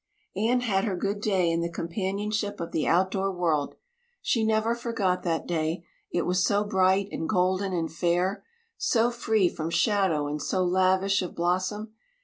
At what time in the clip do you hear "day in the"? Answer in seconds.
1.21-1.69